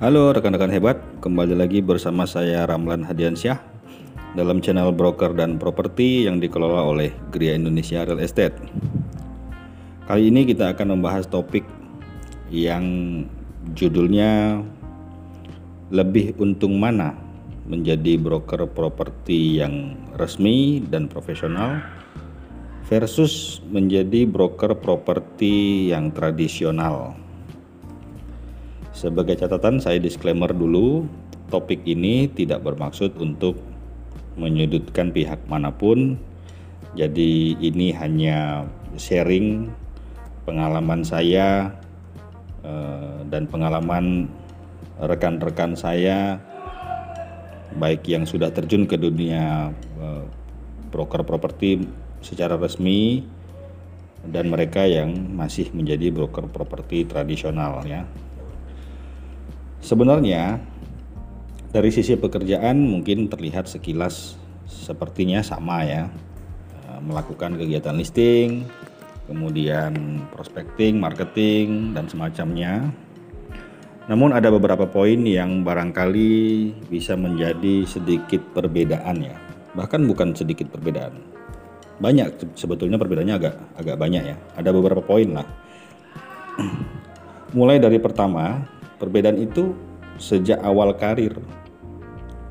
Halo 0.00 0.32
rekan-rekan 0.32 0.72
hebat, 0.72 0.96
kembali 1.20 1.60
lagi 1.60 1.84
bersama 1.84 2.24
saya 2.24 2.64
Ramlan 2.64 3.04
Hadiansyah 3.04 3.60
dalam 4.32 4.64
channel 4.64 4.96
broker 4.96 5.36
dan 5.36 5.60
properti 5.60 6.24
yang 6.24 6.40
dikelola 6.40 6.88
oleh 6.88 7.12
Gria 7.28 7.52
Indonesia 7.52 8.00
Real 8.08 8.16
Estate. 8.24 8.56
Kali 10.08 10.32
ini 10.32 10.48
kita 10.48 10.72
akan 10.72 10.96
membahas 10.96 11.28
topik 11.28 11.68
yang 12.48 12.80
judulnya 13.76 14.64
lebih 15.92 16.32
untung 16.40 16.80
mana 16.80 17.12
menjadi 17.68 18.16
broker 18.16 18.72
properti 18.72 19.60
yang 19.60 20.00
resmi 20.16 20.80
dan 20.80 21.12
profesional 21.12 21.76
versus 22.88 23.60
menjadi 23.68 24.24
broker 24.24 24.80
properti 24.80 25.92
yang 25.92 26.08
tradisional. 26.08 27.20
Sebagai 29.00 29.32
catatan 29.40 29.80
saya 29.80 29.96
disclaimer 29.96 30.52
dulu, 30.52 31.08
topik 31.48 31.88
ini 31.88 32.28
tidak 32.28 32.60
bermaksud 32.60 33.16
untuk 33.16 33.56
menyudutkan 34.36 35.08
pihak 35.08 35.40
mana 35.48 35.72
pun. 35.72 36.20
Jadi 36.92 37.56
ini 37.64 37.96
hanya 37.96 38.68
sharing 39.00 39.72
pengalaman 40.44 41.00
saya 41.00 41.72
eh, 42.60 43.24
dan 43.32 43.48
pengalaman 43.48 44.28
rekan-rekan 45.00 45.72
saya 45.72 46.36
baik 47.80 48.04
yang 48.04 48.28
sudah 48.28 48.52
terjun 48.52 48.84
ke 48.84 49.00
dunia 49.00 49.72
eh, 49.96 50.24
broker 50.92 51.24
properti 51.24 51.88
secara 52.20 52.60
resmi 52.60 53.24
dan 54.28 54.52
mereka 54.52 54.84
yang 54.84 55.16
masih 55.32 55.72
menjadi 55.72 56.12
broker 56.12 56.52
properti 56.52 57.08
tradisional 57.08 57.80
ya. 57.88 58.04
Sebenarnya 59.80 60.60
dari 61.72 61.88
sisi 61.88 62.18
pekerjaan 62.18 62.84
mungkin 62.84 63.32
terlihat 63.32 63.64
sekilas 63.64 64.36
sepertinya 64.68 65.40
sama 65.40 65.82
ya. 65.88 66.04
Eh, 66.90 67.00
melakukan 67.00 67.56
kegiatan 67.56 67.96
listing, 67.96 68.68
kemudian 69.30 70.22
prospecting, 70.34 70.98
marketing 70.98 71.94
dan 71.94 72.10
semacamnya. 72.10 72.92
Namun 74.10 74.34
ada 74.34 74.50
beberapa 74.50 74.90
poin 74.90 75.22
yang 75.22 75.62
barangkali 75.62 76.32
bisa 76.90 77.14
menjadi 77.14 77.86
sedikit 77.86 78.42
perbedaan 78.50 79.22
ya. 79.22 79.38
Bahkan 79.78 80.02
bukan 80.10 80.34
sedikit 80.34 80.66
perbedaan. 80.74 81.14
Banyak 82.02 82.58
sebetulnya 82.58 82.98
perbedaannya 82.98 83.36
agak 83.38 83.54
agak 83.78 83.96
banyak 83.96 84.34
ya. 84.34 84.36
Ada 84.58 84.74
beberapa 84.74 84.98
poin 84.98 85.30
lah. 85.30 85.46
Mulai 87.58 87.78
dari 87.78 88.02
pertama, 88.02 88.66
Perbedaan 89.00 89.40
itu 89.40 89.72
sejak 90.20 90.60
awal 90.60 90.92
karir 91.00 91.32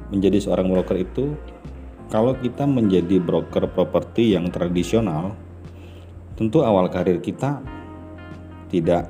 menjadi 0.09 0.41
seorang 0.41 0.73
broker 0.73 0.97
itu 0.97 1.37
kalau 2.09 2.33
kita 2.33 2.65
menjadi 2.65 3.21
broker 3.21 3.69
properti 3.69 4.33
yang 4.33 4.49
tradisional 4.49 5.37
tentu 6.33 6.65
awal 6.65 6.89
karir 6.89 7.21
kita 7.21 7.61
tidak 8.73 9.05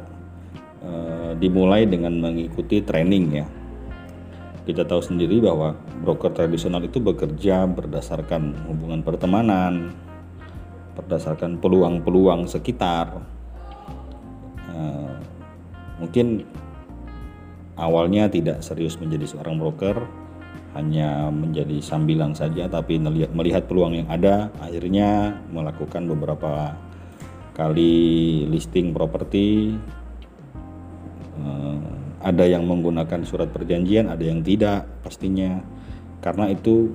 e, 0.84 0.92
dimulai 1.40 1.88
dengan 1.88 2.20
mengikuti 2.20 2.84
training 2.84 3.26
ya. 3.32 3.48
Kita 4.68 4.84
tahu 4.84 5.00
sendiri 5.00 5.40
bahwa 5.40 5.80
broker 6.04 6.36
tradisional 6.36 6.84
itu 6.84 7.00
bekerja 7.00 7.64
berdasarkan 7.72 8.68
hubungan 8.68 9.00
pertemanan 9.02 9.96
berdasarkan 11.00 11.64
peluang-peluang 11.64 12.52
sekitar. 12.52 13.24
E, 14.68 14.80
mungkin 16.04 16.44
awalnya 17.80 18.28
tidak 18.28 18.60
serius 18.62 19.00
menjadi 19.00 19.26
seorang 19.26 19.56
broker 19.58 20.04
hanya 20.78 21.34
menjadi 21.34 21.82
sambilan 21.82 22.38
saja 22.38 22.70
tapi 22.70 23.02
melihat 23.34 23.66
peluang 23.66 23.98
yang 23.98 24.08
ada 24.12 24.54
akhirnya 24.62 25.42
melakukan 25.50 26.06
beberapa 26.06 26.78
kali 27.60 28.46
listing 28.48 28.96
properti. 28.96 29.76
Eh, 31.40 31.80
ada 32.20 32.44
yang 32.48 32.68
menggunakan 32.68 33.24
surat 33.28 33.52
perjanjian 33.52 34.08
ada 34.08 34.24
yang 34.24 34.40
tidak 34.40 34.88
pastinya. 35.04 35.60
Karena 36.24 36.52
itu 36.52 36.92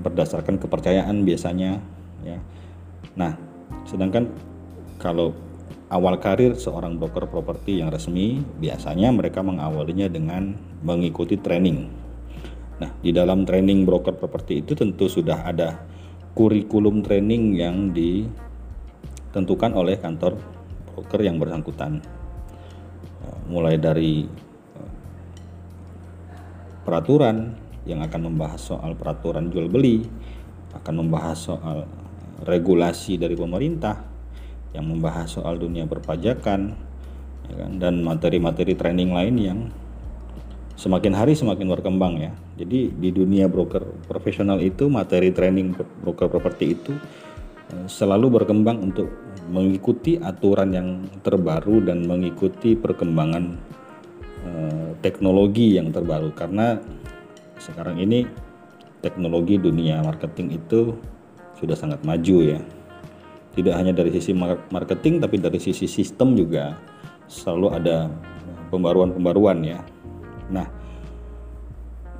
berdasarkan 0.00 0.56
kepercayaan 0.56 1.26
biasanya 1.26 1.80
ya. 2.24 2.38
Nah 3.18 3.36
sedangkan 3.84 4.30
kalau 4.96 5.36
awal 5.88 6.20
karir 6.20 6.52
seorang 6.52 7.00
broker 7.00 7.24
properti 7.28 7.80
yang 7.80 7.88
resmi 7.88 8.44
biasanya 8.60 9.08
mereka 9.08 9.40
mengawalinya 9.40 10.08
dengan 10.12 10.52
mengikuti 10.84 11.40
training. 11.40 11.88
Nah, 12.78 12.92
di 13.02 13.10
dalam 13.10 13.42
training 13.48 13.88
broker 13.88 14.14
properti 14.14 14.62
itu 14.62 14.76
tentu 14.76 15.08
sudah 15.08 15.48
ada 15.48 15.82
kurikulum 16.36 17.02
training 17.02 17.58
yang 17.58 17.90
ditentukan 17.90 19.74
oleh 19.74 19.98
kantor 19.98 20.38
broker 20.94 21.20
yang 21.24 21.40
bersangkutan. 21.40 22.04
Eh, 23.24 23.38
mulai 23.50 23.80
dari 23.80 24.28
eh, 24.28 24.92
peraturan 26.84 27.56
yang 27.88 28.04
akan 28.04 28.20
membahas 28.28 28.60
soal 28.60 28.92
peraturan 28.92 29.48
jual 29.48 29.72
beli, 29.72 30.04
akan 30.76 30.94
membahas 31.02 31.38
soal 31.40 31.88
regulasi 32.44 33.18
dari 33.18 33.34
pemerintah, 33.34 34.07
yang 34.78 34.86
membahas 34.86 35.26
soal 35.26 35.58
dunia 35.58 35.90
perpajakan 35.90 36.78
ya 37.50 37.54
kan, 37.58 37.72
dan 37.82 37.98
materi-materi 38.06 38.78
training 38.78 39.10
lain 39.10 39.34
yang 39.34 39.58
semakin 40.78 41.18
hari 41.18 41.34
semakin 41.34 41.66
berkembang 41.66 42.22
ya. 42.22 42.30
Jadi 42.54 42.94
di 42.94 43.10
dunia 43.10 43.50
broker 43.50 43.82
profesional 44.06 44.62
itu 44.62 44.86
materi 44.86 45.34
training 45.34 45.74
broker 46.06 46.30
properti 46.30 46.78
itu 46.78 46.94
eh, 47.74 47.86
selalu 47.90 48.38
berkembang 48.38 48.78
untuk 48.78 49.10
mengikuti 49.50 50.14
aturan 50.22 50.70
yang 50.70 50.88
terbaru 51.26 51.82
dan 51.82 52.06
mengikuti 52.06 52.78
perkembangan 52.78 53.58
eh, 54.46 54.90
teknologi 55.02 55.74
yang 55.74 55.90
terbaru. 55.90 56.30
Karena 56.38 56.78
sekarang 57.58 57.98
ini 57.98 58.22
teknologi 59.02 59.58
dunia 59.58 59.98
marketing 60.06 60.54
itu 60.54 60.94
sudah 61.58 61.74
sangat 61.74 62.06
maju 62.06 62.54
ya 62.54 62.62
tidak 63.58 63.74
hanya 63.74 63.90
dari 63.90 64.14
sisi 64.14 64.30
marketing 64.70 65.18
tapi 65.18 65.42
dari 65.42 65.58
sisi 65.58 65.90
sistem 65.90 66.38
juga 66.38 66.78
selalu 67.26 67.74
ada 67.74 68.06
pembaruan-pembaruan 68.70 69.58
ya. 69.66 69.82
Nah, 70.54 70.70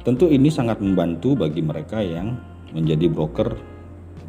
tentu 0.03 0.27
ini 0.27 0.51
sangat 0.51 0.83
membantu 0.83 1.39
bagi 1.39 1.63
mereka 1.63 2.03
yang 2.03 2.35
menjadi 2.75 3.07
broker 3.07 3.55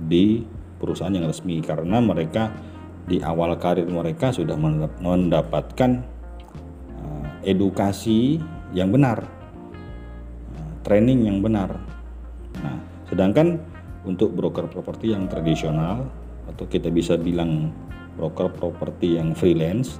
di 0.05 0.45
perusahaan 0.77 1.11
yang 1.11 1.25
resmi 1.25 1.59
karena 1.65 1.97
mereka 1.97 2.53
di 3.09 3.17
awal 3.25 3.57
karir 3.57 3.89
mereka 3.89 4.29
sudah 4.29 4.53
mendapatkan 5.01 5.91
eh, 6.93 7.25
edukasi 7.49 8.37
yang 8.69 8.93
benar, 8.93 9.25
eh, 10.53 10.71
training 10.85 11.25
yang 11.25 11.41
benar. 11.41 11.73
Nah, 12.61 12.77
sedangkan 13.09 13.57
untuk 14.05 14.31
broker 14.37 14.69
properti 14.69 15.11
yang 15.11 15.25
tradisional 15.27 16.07
atau 16.59 16.67
kita 16.67 16.91
bisa 16.91 17.15
bilang 17.15 17.71
broker 18.19 18.51
properti 18.51 19.15
yang 19.15 19.31
freelance? 19.31 19.95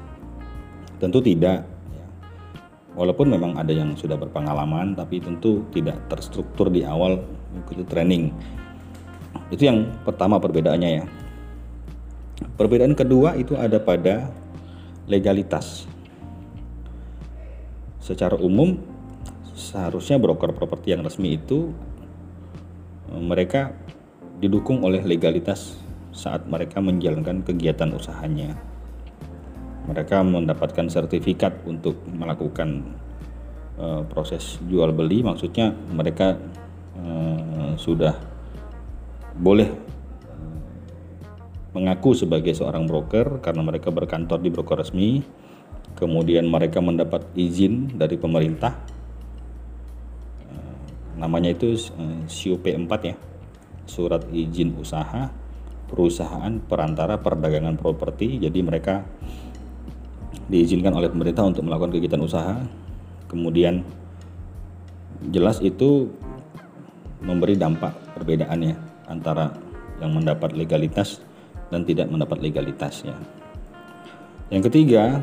Tentu 0.99 1.23
tidak 1.23 1.63
ya. 1.95 2.05
walaupun 2.99 3.31
memang 3.31 3.55
ada 3.55 3.71
yang 3.71 3.95
sudah 3.95 4.19
berpengalaman 4.19 4.91
tapi 4.91 5.23
tentu 5.23 5.63
tidak 5.71 5.95
terstruktur 6.11 6.67
di 6.67 6.83
awal 6.83 7.23
mengikuti 7.55 7.87
training. 7.87 8.35
Itu 9.47 9.71
yang 9.71 9.87
pertama 10.03 10.35
perbedaannya 10.35 10.89
ya. 10.99 11.07
Perbedaan 12.59 12.91
kedua 12.91 13.39
itu 13.39 13.55
ada 13.55 13.79
pada 13.79 14.27
legalitas. 15.07 15.88
Secara 18.03 18.35
umum 18.35 18.75
seharusnya 19.55 20.19
broker 20.19 20.51
properti 20.51 20.91
yang 20.91 21.07
resmi 21.07 21.39
itu 21.39 21.71
mereka 23.15 23.71
didukung 24.44 24.83
oleh 24.83 25.00
legalitas 25.07 25.88
saat 26.19 26.44
mereka 26.51 26.83
menjalankan 26.83 27.48
kegiatan 27.48 27.95
usahanya. 27.95 28.60
Mereka 29.88 30.19
mendapatkan 30.27 30.92
sertifikat 30.92 31.63
untuk 31.63 32.04
melakukan 32.12 33.00
uh, 33.80 34.04
proses 34.04 34.60
jual 34.68 34.92
beli, 34.92 35.24
maksudnya 35.24 35.71
mereka 35.95 36.36
uh, 37.00 37.80
sudah 37.80 38.19
boleh 39.39 39.71
mengaku 41.71 42.12
sebagai 42.12 42.51
seorang 42.51 42.83
broker 42.89 43.39
karena 43.39 43.63
mereka 43.63 43.88
berkantor 43.88 44.44
di 44.44 44.51
broker 44.51 44.83
resmi. 44.83 45.24
Kemudian 45.95 46.48
mereka 46.48 46.83
mendapat 46.83 47.24
izin 47.33 47.95
dari 47.95 48.19
pemerintah. 48.19 48.75
namanya 51.19 51.51
itu 51.51 51.75
uh, 52.00 52.24
SIUP 52.31 52.63
4 52.63 52.88
ya. 53.04 53.15
Surat 53.83 54.24
izin 54.31 54.72
usaha 54.80 55.27
perusahaan 55.89 56.62
perantara 56.62 57.18
perdagangan 57.18 57.75
properti 57.75 58.38
jadi 58.38 58.59
mereka 58.62 59.03
diizinkan 60.50 60.94
oleh 60.94 61.09
pemerintah 61.09 61.45
untuk 61.45 61.65
melakukan 61.65 61.97
kegiatan 61.97 62.21
usaha 62.21 62.56
kemudian 63.30 63.81
jelas 65.33 65.59
itu 65.59 66.07
memberi 67.19 67.59
dampak 67.59 67.91
perbedaannya 68.15 68.75
antara 69.12 69.51
yang 70.00 70.15
mendapat 70.15 70.56
legalitas 70.56 71.19
dan 71.69 71.83
tidak 71.83 72.07
mendapat 72.07 72.39
legalitas 72.39 73.03
ya. 73.03 73.15
Yang 74.50 74.71
ketiga, 74.71 75.21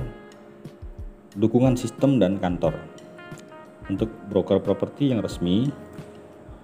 dukungan 1.35 1.75
sistem 1.75 2.23
dan 2.23 2.39
kantor. 2.39 2.77
Untuk 3.87 4.11
broker 4.31 4.63
properti 4.63 5.11
yang 5.11 5.23
resmi, 5.23 5.71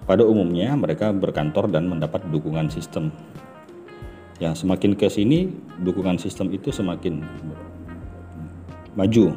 pada 0.03 0.23
umumnya 0.23 0.75
mereka 0.75 1.11
berkantor 1.11 1.71
dan 1.71 1.87
mendapat 1.87 2.23
dukungan 2.31 2.71
sistem. 2.71 3.11
Ya, 4.43 4.51
semakin 4.51 4.99
ke 4.99 5.07
sini 5.07 5.47
dukungan 5.87 6.19
sistem 6.19 6.51
itu 6.51 6.67
semakin 6.67 7.23
maju. 8.91 9.31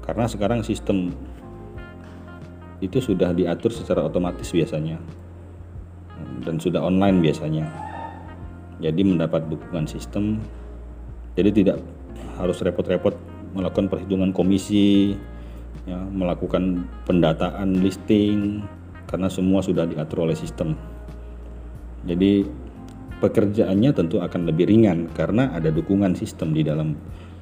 Karena 0.00 0.24
sekarang 0.24 0.64
sistem 0.64 1.12
itu 2.80 2.96
sudah 2.96 3.36
diatur 3.36 3.68
secara 3.68 4.08
otomatis 4.08 4.48
biasanya. 4.56 4.96
Dan 6.48 6.56
sudah 6.56 6.80
online 6.80 7.20
biasanya. 7.20 7.68
Jadi 8.80 9.04
mendapat 9.04 9.52
dukungan 9.52 9.84
sistem. 9.84 10.40
Jadi 11.36 11.52
tidak 11.52 11.84
harus 12.40 12.56
repot-repot 12.64 13.12
melakukan 13.52 13.92
perhitungan 13.92 14.32
komisi 14.32 15.12
ya, 15.84 16.00
melakukan 16.08 16.88
pendataan 17.04 17.84
listing 17.84 18.64
karena 19.04 19.28
semua 19.28 19.60
sudah 19.60 19.84
diatur 19.84 20.24
oleh 20.24 20.32
sistem. 20.32 20.72
Jadi 22.08 22.64
pekerjaannya 23.22 23.90
tentu 23.96 24.20
akan 24.20 24.48
lebih 24.48 24.68
ringan 24.68 25.08
karena 25.16 25.52
ada 25.56 25.72
dukungan 25.72 26.16
sistem 26.16 26.52
di 26.52 26.62
dalam 26.66 26.96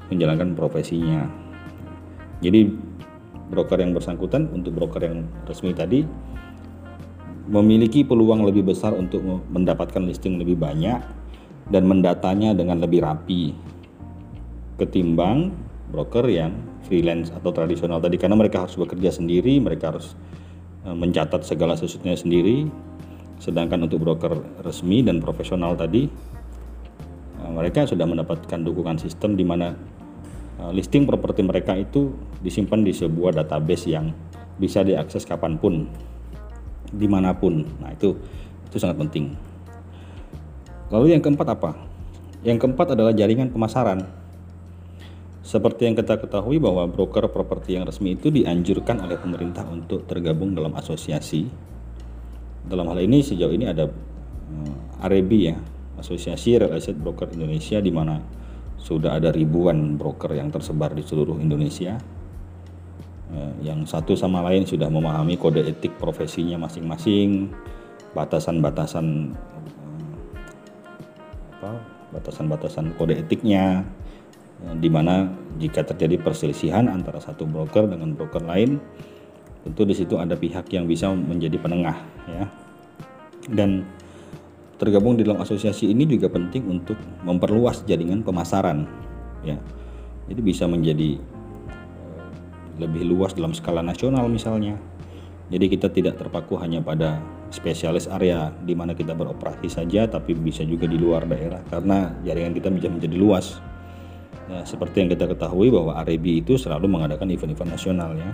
menjalankan 0.08 0.54
profesinya 0.54 1.26
jadi 2.40 2.70
broker 3.50 3.78
yang 3.80 3.92
bersangkutan 3.92 4.50
untuk 4.52 4.74
broker 4.76 5.02
yang 5.02 5.26
resmi 5.48 5.74
tadi 5.74 6.06
memiliki 7.44 8.06
peluang 8.06 8.46
lebih 8.46 8.72
besar 8.72 8.96
untuk 8.96 9.20
mendapatkan 9.52 10.00
listing 10.00 10.40
lebih 10.40 10.56
banyak 10.56 11.00
dan 11.68 11.82
mendatanya 11.84 12.56
dengan 12.56 12.80
lebih 12.80 13.04
rapi 13.04 13.52
ketimbang 14.80 15.52
broker 15.94 16.26
yang 16.26 16.56
freelance 16.84 17.30
atau 17.30 17.54
tradisional 17.54 18.02
tadi 18.02 18.18
karena 18.18 18.36
mereka 18.36 18.66
harus 18.66 18.76
bekerja 18.76 19.14
sendiri, 19.14 19.62
mereka 19.62 19.94
harus 19.94 20.12
e, 20.84 20.90
mencatat 20.92 21.46
segala 21.46 21.78
sesuatunya 21.78 22.18
sendiri. 22.18 22.68
Sedangkan 23.44 23.84
untuk 23.84 24.00
broker 24.00 24.40
resmi 24.64 25.04
dan 25.04 25.20
profesional 25.20 25.76
tadi 25.76 26.08
e, 27.36 27.42
mereka 27.52 27.84
sudah 27.84 28.08
mendapatkan 28.08 28.56
dukungan 28.64 28.96
sistem 28.96 29.36
di 29.36 29.44
mana 29.44 29.76
e, 30.56 30.72
listing 30.72 31.04
properti 31.04 31.44
mereka 31.44 31.76
itu 31.76 32.16
disimpan 32.40 32.80
di 32.80 32.96
sebuah 32.96 33.36
database 33.36 33.92
yang 33.92 34.16
bisa 34.56 34.80
diakses 34.80 35.28
kapan 35.28 35.60
pun 35.60 35.84
di 36.88 37.04
mana 37.04 37.36
pun. 37.36 37.68
Nah 37.84 37.92
itu 37.92 38.16
itu 38.72 38.80
sangat 38.80 38.96
penting. 38.96 39.36
Lalu 40.88 41.12
yang 41.12 41.20
keempat 41.20 41.48
apa? 41.52 41.76
Yang 42.48 42.64
keempat 42.64 42.96
adalah 42.96 43.12
jaringan 43.12 43.52
pemasaran. 43.52 44.08
Seperti 45.44 45.84
yang 45.84 45.92
kita 45.92 46.16
ketahui 46.16 46.56
bahwa 46.56 46.88
broker 46.88 47.28
properti 47.28 47.76
yang 47.76 47.84
resmi 47.84 48.16
itu 48.16 48.32
dianjurkan 48.32 49.04
oleh 49.04 49.20
pemerintah 49.20 49.68
untuk 49.68 50.08
tergabung 50.08 50.56
dalam 50.56 50.72
asosiasi. 50.72 51.73
Dalam 52.64 52.88
hal 52.88 52.98
ini 53.04 53.20
sejauh 53.20 53.52
ini 53.52 53.68
ada 53.68 53.84
uh, 53.88 55.12
ya, 55.32 55.56
Asosiasi 56.00 56.56
Real 56.58 56.74
Estate 56.74 56.98
Broker 56.98 57.28
Indonesia 57.32 57.78
di 57.78 57.92
mana 57.92 58.20
sudah 58.84 59.16
ada 59.16 59.32
ribuan 59.32 59.96
broker 59.96 60.36
yang 60.36 60.52
tersebar 60.52 60.92
di 60.92 61.00
seluruh 61.00 61.40
Indonesia. 61.40 61.96
Eh, 63.34 63.52
yang 63.66 63.88
satu 63.88 64.12
sama 64.12 64.44
lain 64.44 64.68
sudah 64.68 64.92
memahami 64.92 65.40
kode 65.40 65.64
etik 65.64 65.96
profesinya 65.96 66.60
masing-masing, 66.68 67.48
batasan-batasan 68.12 69.32
eh, 71.64 71.80
batasan-batasan 72.12 72.92
kode 73.00 73.24
etiknya, 73.24 73.88
eh, 74.68 74.76
di 74.76 74.92
mana 74.92 75.32
jika 75.56 75.82
terjadi 75.82 76.20
perselisihan 76.20 76.86
antara 76.86 77.18
satu 77.18 77.48
broker 77.48 77.88
dengan 77.88 78.12
broker 78.12 78.44
lain, 78.44 78.76
tentu 79.64 79.88
di 79.88 79.96
situ 79.96 80.20
ada 80.20 80.36
pihak 80.36 80.68
yang 80.70 80.84
bisa 80.84 81.08
menjadi 81.10 81.56
penengah, 81.56 81.96
ya. 82.28 82.44
Dan 83.48 83.88
tergabung 84.76 85.16
di 85.16 85.24
dalam 85.24 85.40
asosiasi 85.40 85.88
ini 85.88 86.04
juga 86.04 86.28
penting 86.28 86.68
untuk 86.68 87.00
memperluas 87.24 87.88
jaringan 87.88 88.20
pemasaran, 88.20 88.84
ya. 89.40 89.56
Jadi 90.28 90.40
bisa 90.44 90.68
menjadi 90.68 91.16
lebih 92.76 93.06
luas 93.06 93.32
dalam 93.32 93.56
skala 93.56 93.80
nasional 93.80 94.28
misalnya. 94.28 94.76
Jadi 95.52 95.68
kita 95.68 95.92
tidak 95.92 96.16
terpaku 96.16 96.56
hanya 96.56 96.80
pada 96.80 97.20
spesialis 97.52 98.08
area 98.10 98.50
di 98.64 98.72
mana 98.72 98.96
kita 98.96 99.12
beroperasi 99.12 99.68
saja, 99.68 100.08
tapi 100.08 100.34
bisa 100.34 100.64
juga 100.64 100.88
di 100.88 100.98
luar 100.98 101.28
daerah 101.28 101.60
karena 101.68 102.16
jaringan 102.24 102.56
kita 102.56 102.68
bisa 102.72 102.88
menjadi 102.90 103.16
luas. 103.16 103.60
Nah, 104.44 104.64
seperti 104.66 105.04
yang 105.04 105.08
kita 105.12 105.24
ketahui 105.30 105.72
bahwa 105.72 105.96
Arebi 106.00 106.44
itu 106.44 106.58
selalu 106.60 106.88
mengadakan 106.90 107.30
event-event 107.32 107.70
nasional 107.76 108.12
ya. 108.16 108.32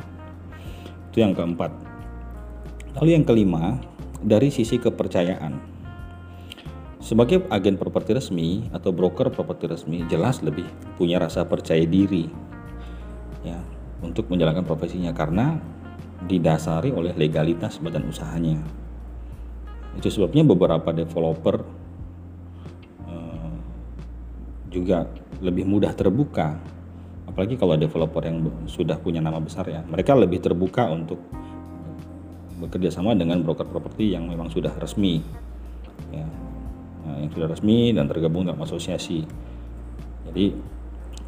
Itu 1.10 1.26
yang 1.26 1.34
keempat. 1.34 1.74
Lalu 2.98 3.18
yang 3.18 3.26
kelima, 3.26 3.82
dari 4.22 4.52
sisi 4.52 4.78
kepercayaan. 4.78 5.58
Sebagai 7.00 7.48
agen 7.48 7.80
properti 7.80 8.14
resmi 8.14 8.68
atau 8.70 8.92
broker 8.92 9.32
properti 9.32 9.66
resmi 9.66 10.04
jelas 10.06 10.44
lebih 10.44 10.68
punya 11.00 11.18
rasa 11.18 11.48
percaya 11.48 11.82
diri. 11.82 12.28
Ya, 13.40 13.58
untuk 14.04 14.28
menjalankan 14.28 14.68
profesinya 14.68 15.10
karena 15.10 15.56
didasari 16.28 16.92
oleh 16.92 17.16
legalitas 17.16 17.80
badan 17.80 18.04
usahanya. 18.06 18.60
Itu 19.96 20.12
sebabnya 20.12 20.44
beberapa 20.44 20.92
developer 20.92 21.64
uh, 23.08 23.56
juga 24.68 25.08
lebih 25.40 25.64
mudah 25.64 25.96
terbuka, 25.96 26.60
apalagi 27.30 27.54
kalau 27.54 27.78
developer 27.78 28.22
yang 28.26 28.42
sudah 28.66 28.98
punya 28.98 29.22
nama 29.22 29.38
besar 29.38 29.64
ya, 29.70 29.86
mereka 29.86 30.18
lebih 30.18 30.42
terbuka 30.42 30.90
untuk 30.90 31.22
bekerja 32.60 32.92
sama 32.92 33.16
dengan 33.16 33.40
broker 33.40 33.64
properti 33.64 34.12
yang 34.12 34.28
memang 34.28 34.52
sudah 34.52 34.74
resmi, 34.76 35.22
ya, 36.12 36.26
nah, 37.06 37.16
yang 37.22 37.30
sudah 37.32 37.48
resmi 37.48 37.94
dan 37.94 38.10
tergabung 38.10 38.44
dalam 38.44 38.60
asosiasi. 38.60 39.24
Jadi 40.28 40.52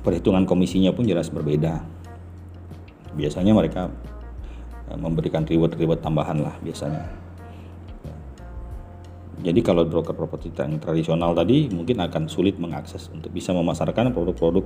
perhitungan 0.03 0.45
komisinya 0.45 0.91
pun 0.93 1.07
jelas 1.07 1.31
berbeda 1.31 1.81
biasanya 3.15 3.53
mereka 3.55 3.89
eh, 4.91 4.99
memberikan 4.99 5.47
reward-reward 5.47 6.03
tambahan 6.03 6.43
lah 6.43 6.55
biasanya. 6.61 7.23
Jadi 9.43 9.59
kalau 9.59 9.83
broker 9.83 10.15
properti 10.15 10.55
yang 10.55 10.79
tradisional 10.79 11.35
tadi 11.35 11.67
mungkin 11.67 11.99
akan 11.99 12.31
sulit 12.31 12.63
mengakses 12.63 13.11
untuk 13.11 13.35
bisa 13.35 13.51
memasarkan 13.51 14.15
produk-produk 14.15 14.63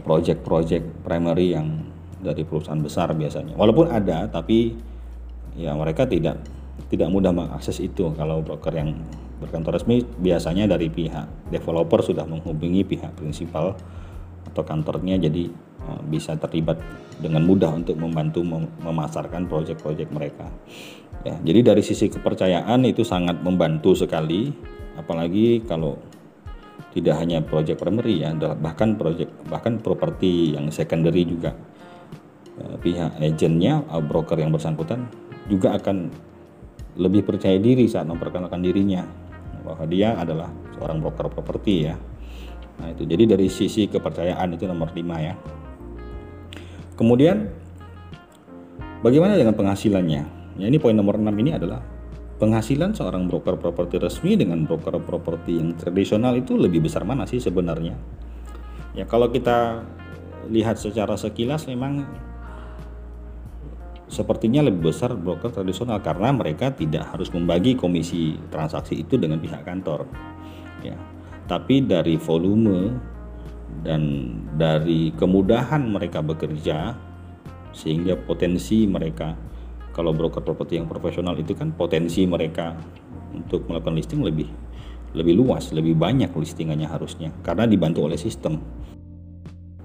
project-project 0.00 1.04
primary 1.04 1.52
yang 1.52 1.84
dari 2.20 2.44
perusahaan 2.44 2.80
besar 2.80 3.12
biasanya. 3.12 3.56
Walaupun 3.56 3.92
ada 3.92 4.28
tapi 4.28 4.72
ya 5.56 5.76
mereka 5.76 6.08
tidak 6.08 6.40
tidak 6.88 7.08
mudah 7.12 7.32
mengakses 7.32 7.76
itu 7.80 8.08
kalau 8.16 8.40
broker 8.40 8.72
yang 8.72 8.96
berkantor 9.40 9.80
resmi 9.80 10.04
biasanya 10.04 10.68
dari 10.68 10.92
pihak 10.92 11.52
developer 11.52 12.00
sudah 12.04 12.24
menghubungi 12.28 12.84
pihak 12.84 13.12
prinsipal 13.16 13.76
atau 14.48 14.62
kantornya 14.64 15.16
jadi 15.16 15.48
Eh, 15.80 16.02
bisa 16.12 16.36
terlibat 16.36 16.76
dengan 17.16 17.40
mudah 17.40 17.72
untuk 17.72 17.96
membantu 17.96 18.44
memasarkan 18.84 19.48
proyek-proyek 19.48 20.12
mereka. 20.12 20.44
Ya, 21.24 21.40
jadi 21.40 21.72
dari 21.72 21.80
sisi 21.80 22.12
kepercayaan 22.12 22.84
itu 22.84 23.00
sangat 23.00 23.40
membantu 23.40 23.96
sekali, 23.96 24.52
apalagi 25.00 25.64
kalau 25.64 25.96
tidak 26.90 27.22
hanya 27.22 27.38
proyek 27.42 27.78
primary 27.78 28.22
ya, 28.22 28.34
bahkan 28.58 28.98
proyek 28.98 29.30
bahkan 29.46 29.78
properti 29.78 30.58
yang 30.58 30.70
secondary 30.74 31.22
juga 31.22 31.54
eh, 32.58 32.76
pihak 32.82 33.22
agennya, 33.22 33.86
eh, 33.86 34.02
broker 34.02 34.38
yang 34.38 34.50
bersangkutan 34.50 35.06
juga 35.46 35.78
akan 35.78 36.10
lebih 36.98 37.22
percaya 37.22 37.56
diri 37.62 37.86
saat 37.86 38.10
memperkenalkan 38.10 38.58
dirinya 38.60 39.06
bahwa 39.62 39.86
dia 39.86 40.18
adalah 40.18 40.50
seorang 40.74 40.98
broker 40.98 41.30
properti 41.30 41.86
ya. 41.86 41.94
Nah 42.80 42.88
itu 42.90 43.06
jadi 43.06 43.36
dari 43.36 43.46
sisi 43.46 43.86
kepercayaan 43.86 44.56
itu 44.56 44.64
nomor 44.66 44.90
5 44.90 44.98
ya. 45.20 45.34
Kemudian 46.96 47.48
bagaimana 49.04 49.36
dengan 49.36 49.54
penghasilannya? 49.54 50.22
Ya, 50.60 50.66
ini 50.66 50.76
poin 50.76 50.96
nomor 50.96 51.16
6 51.16 51.30
ini 51.40 51.54
adalah 51.54 51.80
penghasilan 52.40 52.96
seorang 52.96 53.28
broker 53.28 53.60
properti 53.60 54.00
resmi 54.00 54.32
dengan 54.34 54.64
broker 54.64 54.96
properti 55.04 55.60
yang 55.60 55.76
tradisional 55.76 56.32
itu 56.40 56.56
lebih 56.56 56.80
besar 56.80 57.04
mana 57.04 57.28
sih 57.28 57.36
sebenarnya? 57.36 57.92
Ya 58.96 59.04
kalau 59.04 59.28
kita 59.28 59.84
lihat 60.48 60.80
secara 60.80 61.20
sekilas 61.20 61.68
memang 61.68 62.08
sepertinya 64.10 64.66
lebih 64.66 64.90
besar 64.90 65.14
broker 65.14 65.52
tradisional 65.52 66.00
karena 66.02 66.34
mereka 66.34 66.72
tidak 66.74 67.12
harus 67.14 67.30
membagi 67.30 67.78
komisi 67.78 68.34
transaksi 68.50 69.04
itu 69.04 69.20
dengan 69.20 69.38
pihak 69.38 69.62
kantor. 69.62 70.08
Ya. 70.82 70.96
Tapi 71.46 71.84
dari 71.84 72.16
volume 72.18 72.96
dan 73.86 74.34
dari 74.58 75.14
kemudahan 75.14 75.86
mereka 75.86 76.24
bekerja 76.24 76.96
sehingga 77.70 78.18
potensi 78.18 78.82
mereka 78.88 79.38
kalau 79.90 80.14
broker 80.14 80.42
properti 80.42 80.78
yang 80.78 80.86
profesional 80.86 81.34
itu 81.38 81.54
kan 81.54 81.74
potensi 81.74 82.22
mereka 82.24 82.78
untuk 83.34 83.66
melakukan 83.66 83.96
listing 83.98 84.22
lebih 84.22 84.46
lebih 85.10 85.34
luas, 85.34 85.74
lebih 85.74 85.98
banyak 85.98 86.30
listingannya 86.30 86.86
harusnya 86.86 87.34
karena 87.42 87.66
dibantu 87.66 88.06
oleh 88.06 88.18
sistem. 88.18 88.62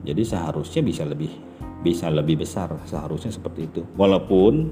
Jadi 0.06 0.22
seharusnya 0.22 0.86
bisa 0.86 1.02
lebih 1.02 1.34
bisa 1.82 2.10
lebih 2.14 2.46
besar 2.46 2.70
seharusnya 2.86 3.34
seperti 3.34 3.66
itu. 3.66 3.82
Walaupun 3.98 4.70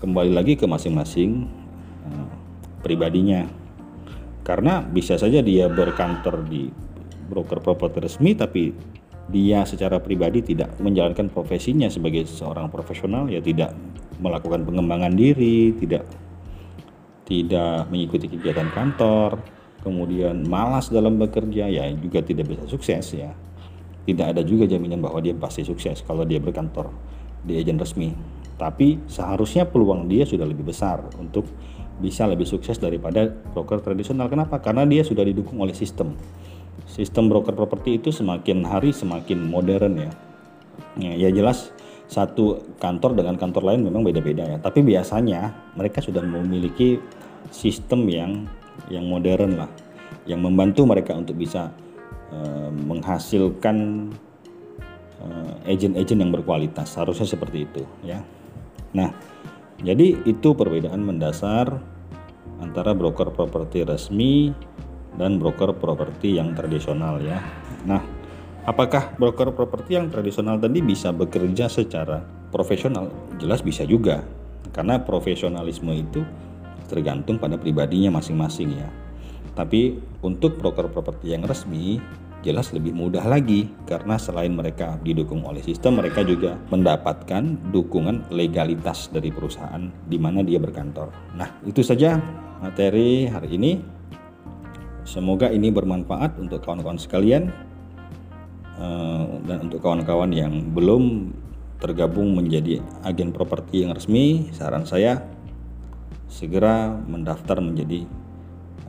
kembali 0.00 0.32
lagi 0.32 0.56
ke 0.56 0.64
masing-masing 0.64 1.48
uh, 2.08 2.28
pribadinya. 2.84 3.48
Karena 4.46 4.78
bisa 4.78 5.18
saja 5.18 5.42
dia 5.42 5.66
berkantor 5.66 6.46
di 6.46 6.70
broker 7.26 7.58
properti 7.58 7.98
resmi 7.98 8.38
tapi 8.38 8.70
dia 9.26 9.66
secara 9.66 9.98
pribadi 9.98 10.42
tidak 10.54 10.78
menjalankan 10.78 11.26
profesinya 11.30 11.90
sebagai 11.90 12.26
seorang 12.30 12.70
profesional 12.70 13.26
ya 13.26 13.42
tidak 13.42 13.74
melakukan 14.22 14.62
pengembangan 14.62 15.12
diri, 15.12 15.74
tidak 15.76 16.06
tidak 17.26 17.90
mengikuti 17.90 18.30
kegiatan 18.30 18.70
kantor, 18.70 19.42
kemudian 19.82 20.46
malas 20.46 20.94
dalam 20.94 21.18
bekerja 21.18 21.66
ya 21.66 21.90
juga 21.98 22.22
tidak 22.22 22.54
bisa 22.54 22.64
sukses 22.70 23.18
ya. 23.18 23.34
Tidak 24.06 24.22
ada 24.22 24.46
juga 24.46 24.70
jaminan 24.70 25.02
bahwa 25.02 25.18
dia 25.18 25.34
pasti 25.34 25.66
sukses 25.66 26.06
kalau 26.06 26.22
dia 26.22 26.38
berkantor 26.38 26.94
di 27.42 27.58
agen 27.58 27.82
resmi. 27.82 28.14
Tapi 28.54 29.02
seharusnya 29.10 29.66
peluang 29.66 30.06
dia 30.06 30.22
sudah 30.22 30.46
lebih 30.46 30.70
besar 30.70 31.02
untuk 31.18 31.50
bisa 31.98 32.24
lebih 32.30 32.46
sukses 32.46 32.78
daripada 32.78 33.26
broker 33.26 33.82
tradisional. 33.82 34.30
Kenapa? 34.30 34.62
Karena 34.62 34.86
dia 34.86 35.02
sudah 35.02 35.26
didukung 35.26 35.58
oleh 35.58 35.74
sistem 35.74 36.14
sistem 36.84 37.32
broker 37.32 37.56
properti 37.56 37.96
itu 37.96 38.12
semakin 38.12 38.68
hari 38.68 38.92
semakin 38.92 39.48
modern 39.48 39.96
ya. 39.96 40.12
ya. 41.00 41.12
Ya 41.16 41.30
jelas 41.32 41.72
satu 42.06 42.62
kantor 42.78 43.18
dengan 43.18 43.34
kantor 43.34 43.72
lain 43.72 43.88
memang 43.88 44.04
beda-beda 44.04 44.44
ya. 44.44 44.58
Tapi 44.60 44.84
biasanya 44.84 45.72
mereka 45.74 46.04
sudah 46.04 46.22
memiliki 46.22 47.00
sistem 47.48 48.06
yang 48.06 48.32
yang 48.92 49.08
modern 49.08 49.56
lah, 49.56 49.70
yang 50.28 50.44
membantu 50.44 50.86
mereka 50.86 51.16
untuk 51.16 51.34
bisa 51.34 51.72
uh, 52.30 52.70
menghasilkan 52.70 54.08
uh, 55.24 55.52
agent-agent 55.66 56.18
yang 56.22 56.30
berkualitas. 56.30 56.94
Harusnya 56.94 57.26
seperti 57.26 57.66
itu 57.66 57.82
ya. 58.06 58.22
Nah, 58.94 59.10
jadi 59.82 60.22
itu 60.24 60.54
perbedaan 60.56 61.02
mendasar 61.02 61.82
antara 62.62 62.96
broker 62.96 63.28
properti 63.34 63.84
resmi 63.84 64.54
dan 65.16 65.40
broker 65.40 65.72
properti 65.76 66.36
yang 66.36 66.52
tradisional 66.52 67.20
ya. 67.20 67.40
Nah, 67.88 68.00
apakah 68.68 69.16
broker 69.16 69.52
properti 69.52 69.96
yang 69.96 70.12
tradisional 70.12 70.60
tadi 70.60 70.80
bisa 70.80 71.12
bekerja 71.12 71.68
secara 71.68 72.24
profesional? 72.52 73.08
Jelas 73.40 73.60
bisa 73.64 73.84
juga. 73.84 74.24
Karena 74.72 75.00
profesionalisme 75.00 75.92
itu 75.96 76.20
tergantung 76.86 77.40
pada 77.40 77.56
pribadinya 77.56 78.20
masing-masing 78.20 78.76
ya. 78.76 78.88
Tapi 79.56 79.96
untuk 80.20 80.60
broker 80.60 80.92
properti 80.92 81.32
yang 81.32 81.48
resmi 81.48 81.96
jelas 82.46 82.70
lebih 82.70 82.94
mudah 82.94 83.26
lagi 83.26 83.66
karena 83.90 84.14
selain 84.22 84.54
mereka 84.54 84.94
didukung 85.02 85.42
oleh 85.42 85.58
sistem 85.66 85.98
mereka 85.98 86.22
juga 86.22 86.54
mendapatkan 86.70 87.58
dukungan 87.74 88.30
legalitas 88.30 89.10
dari 89.10 89.34
perusahaan 89.34 89.90
di 90.06 90.14
mana 90.14 90.46
dia 90.46 90.62
berkantor. 90.62 91.10
Nah, 91.34 91.58
itu 91.66 91.82
saja 91.82 92.22
materi 92.62 93.26
hari 93.26 93.58
ini. 93.58 93.72
Semoga 95.06 95.54
ini 95.54 95.70
bermanfaat 95.70 96.34
untuk 96.42 96.66
kawan-kawan 96.66 96.98
sekalian 96.98 97.54
eh, 98.74 99.26
dan 99.46 99.58
untuk 99.62 99.78
kawan-kawan 99.78 100.34
yang 100.34 100.74
belum 100.74 101.30
tergabung 101.78 102.34
menjadi 102.34 102.82
agen 103.06 103.30
properti 103.30 103.86
yang 103.86 103.94
resmi. 103.94 104.50
Saran 104.50 104.82
saya 104.82 105.22
segera 106.26 106.90
mendaftar 106.90 107.62
menjadi 107.62 108.02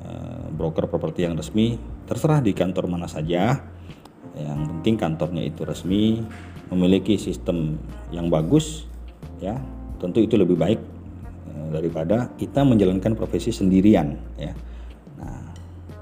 eh, 0.02 0.46
broker 0.58 0.90
properti 0.90 1.30
yang 1.30 1.38
resmi. 1.38 1.78
Terserah 2.10 2.42
di 2.42 2.50
kantor 2.50 2.90
mana 2.90 3.06
saja. 3.06 3.62
Yang 4.34 4.62
penting 4.74 4.96
kantornya 4.98 5.46
itu 5.46 5.66
resmi, 5.66 6.22
memiliki 6.74 7.18
sistem 7.22 7.78
yang 8.10 8.30
bagus, 8.30 8.90
ya. 9.38 9.58
Tentu 10.02 10.22
itu 10.22 10.34
lebih 10.34 10.58
baik 10.58 10.82
eh, 11.46 11.68
daripada 11.70 12.34
kita 12.42 12.66
menjalankan 12.66 13.14
profesi 13.14 13.54
sendirian, 13.54 14.18
ya. 14.42 14.58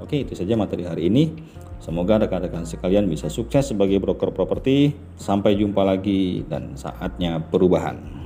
Oke, 0.03 0.27
itu 0.27 0.35
saja 0.35 0.59
materi 0.59 0.83
hari 0.83 1.07
ini. 1.07 1.31
Semoga 1.79 2.17
rekan-rekan 2.17 2.65
sekalian 2.65 3.05
bisa 3.05 3.29
sukses 3.29 3.71
sebagai 3.71 4.01
broker 4.01 4.33
properti. 4.33 4.91
Sampai 5.15 5.55
jumpa 5.55 5.85
lagi 5.85 6.43
dan 6.49 6.73
saatnya 6.75 7.39
perubahan. 7.39 8.24